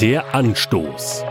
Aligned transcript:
Der 0.00 0.34
Anstoß. 0.34 1.24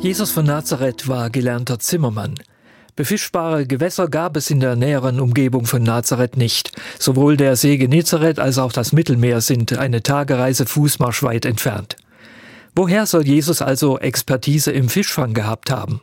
Jesus 0.00 0.32
von 0.32 0.44
Nazareth 0.44 1.06
war 1.06 1.30
gelernter 1.30 1.78
Zimmermann. 1.78 2.34
Befischbare 2.96 3.64
Gewässer 3.64 4.08
gab 4.08 4.36
es 4.36 4.50
in 4.50 4.58
der 4.58 4.74
näheren 4.74 5.20
Umgebung 5.20 5.66
von 5.66 5.84
Nazareth 5.84 6.36
nicht. 6.36 6.72
Sowohl 6.98 7.36
der 7.36 7.54
See 7.54 7.76
Genezareth 7.76 8.40
als 8.40 8.58
auch 8.58 8.72
das 8.72 8.90
Mittelmeer 8.90 9.40
sind 9.40 9.78
eine 9.78 10.02
Tagereise 10.02 10.66
Fußmarsch 10.66 11.22
weit 11.22 11.44
entfernt. 11.44 11.96
Woher 12.74 13.06
soll 13.06 13.24
Jesus 13.24 13.62
also 13.62 13.96
Expertise 14.00 14.72
im 14.72 14.88
Fischfang 14.88 15.34
gehabt 15.34 15.70
haben? 15.70 16.00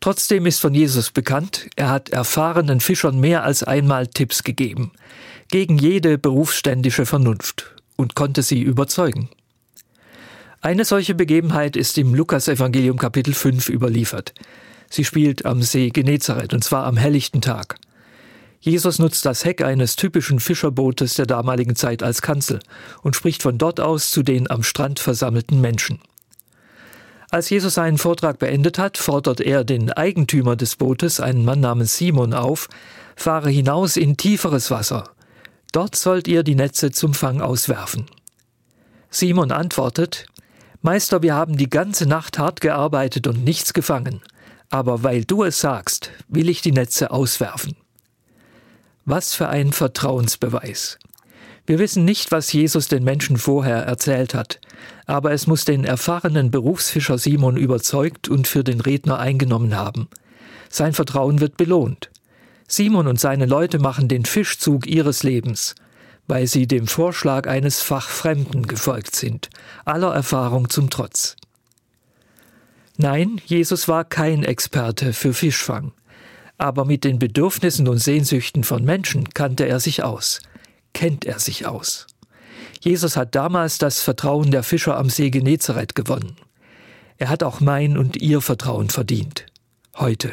Trotzdem 0.00 0.46
ist 0.46 0.58
von 0.58 0.74
Jesus 0.74 1.12
bekannt, 1.12 1.68
er 1.76 1.90
hat 1.90 2.08
erfahrenen 2.08 2.80
Fischern 2.80 3.20
mehr 3.20 3.44
als 3.44 3.62
einmal 3.62 4.08
Tipps 4.08 4.42
gegeben, 4.42 4.90
gegen 5.48 5.78
jede 5.78 6.18
berufsständische 6.18 7.06
Vernunft 7.06 7.75
und 7.96 8.14
konnte 8.14 8.42
sie 8.42 8.62
überzeugen. 8.62 9.28
Eine 10.60 10.84
solche 10.84 11.14
Begebenheit 11.14 11.76
ist 11.76 11.98
im 11.98 12.14
Lukasevangelium 12.14 12.98
Kapitel 12.98 13.34
5 13.34 13.68
überliefert. 13.68 14.34
Sie 14.90 15.04
spielt 15.04 15.44
am 15.44 15.62
See 15.62 15.90
Genezareth 15.90 16.54
und 16.54 16.64
zwar 16.64 16.84
am 16.84 16.96
helllichten 16.96 17.40
Tag. 17.40 17.76
Jesus 18.60 18.98
nutzt 18.98 19.24
das 19.26 19.44
Heck 19.44 19.62
eines 19.62 19.96
typischen 19.96 20.40
Fischerbootes 20.40 21.14
der 21.14 21.26
damaligen 21.26 21.76
Zeit 21.76 22.02
als 22.02 22.22
Kanzel 22.22 22.60
und 23.02 23.14
spricht 23.14 23.42
von 23.42 23.58
dort 23.58 23.80
aus 23.80 24.10
zu 24.10 24.22
den 24.22 24.50
am 24.50 24.62
Strand 24.62 24.98
versammelten 24.98 25.60
Menschen. 25.60 26.00
Als 27.30 27.50
Jesus 27.50 27.74
seinen 27.74 27.98
Vortrag 27.98 28.38
beendet 28.38 28.78
hat, 28.78 28.98
fordert 28.98 29.40
er 29.40 29.64
den 29.64 29.92
Eigentümer 29.92 30.56
des 30.56 30.76
Bootes, 30.76 31.20
einen 31.20 31.44
Mann 31.44 31.60
namens 31.60 31.96
Simon, 31.96 32.32
auf, 32.32 32.68
fahre 33.16 33.50
hinaus 33.50 33.96
in 33.96 34.16
tieferes 34.16 34.70
Wasser. 34.70 35.10
Dort 35.76 35.94
sollt 35.94 36.26
ihr 36.26 36.42
die 36.42 36.54
Netze 36.54 36.90
zum 36.90 37.12
Fang 37.12 37.42
auswerfen. 37.42 38.06
Simon 39.10 39.52
antwortet, 39.52 40.24
Meister, 40.80 41.20
wir 41.20 41.34
haben 41.34 41.58
die 41.58 41.68
ganze 41.68 42.06
Nacht 42.06 42.38
hart 42.38 42.62
gearbeitet 42.62 43.26
und 43.26 43.44
nichts 43.44 43.74
gefangen, 43.74 44.22
aber 44.70 45.02
weil 45.02 45.26
du 45.26 45.44
es 45.44 45.60
sagst, 45.60 46.12
will 46.28 46.48
ich 46.48 46.62
die 46.62 46.72
Netze 46.72 47.10
auswerfen. 47.10 47.76
Was 49.04 49.34
für 49.34 49.50
ein 49.50 49.70
Vertrauensbeweis. 49.74 50.98
Wir 51.66 51.78
wissen 51.78 52.06
nicht, 52.06 52.32
was 52.32 52.54
Jesus 52.54 52.88
den 52.88 53.04
Menschen 53.04 53.36
vorher 53.36 53.82
erzählt 53.82 54.32
hat, 54.32 54.60
aber 55.04 55.32
es 55.32 55.46
muss 55.46 55.66
den 55.66 55.84
erfahrenen 55.84 56.50
Berufsfischer 56.50 57.18
Simon 57.18 57.58
überzeugt 57.58 58.30
und 58.30 58.48
für 58.48 58.64
den 58.64 58.80
Redner 58.80 59.18
eingenommen 59.18 59.76
haben. 59.76 60.08
Sein 60.70 60.94
Vertrauen 60.94 61.42
wird 61.42 61.58
belohnt. 61.58 62.08
Simon 62.68 63.06
und 63.06 63.20
seine 63.20 63.46
Leute 63.46 63.78
machen 63.78 64.08
den 64.08 64.24
Fischzug 64.24 64.86
ihres 64.86 65.22
Lebens, 65.22 65.74
weil 66.26 66.46
sie 66.46 66.66
dem 66.66 66.86
Vorschlag 66.86 67.48
eines 67.48 67.80
Fachfremden 67.80 68.66
gefolgt 68.66 69.14
sind, 69.14 69.50
aller 69.84 70.12
Erfahrung 70.12 70.68
zum 70.70 70.90
Trotz. 70.90 71.36
Nein, 72.96 73.40
Jesus 73.44 73.88
war 73.88 74.04
kein 74.04 74.42
Experte 74.42 75.12
für 75.12 75.34
Fischfang, 75.34 75.92
aber 76.58 76.84
mit 76.84 77.04
den 77.04 77.18
Bedürfnissen 77.18 77.86
und 77.88 77.98
Sehnsüchten 77.98 78.64
von 78.64 78.84
Menschen 78.84 79.28
kannte 79.34 79.66
er 79.66 79.80
sich 79.80 80.02
aus– 80.02 80.40
kennt 80.96 81.26
er 81.26 81.38
sich 81.38 81.66
aus. 81.66 82.06
Jesus 82.80 83.18
hat 83.18 83.34
damals 83.34 83.76
das 83.76 84.00
Vertrauen 84.00 84.50
der 84.50 84.62
Fischer 84.62 84.96
am 84.96 85.10
See 85.10 85.28
Genezareth 85.28 85.94
gewonnen. 85.94 86.36
Er 87.18 87.28
hat 87.28 87.42
auch 87.42 87.60
mein 87.60 87.98
und 87.98 88.16
ihr 88.16 88.40
Vertrauen 88.40 88.88
verdient. 88.88 89.44
Heute. 89.96 90.32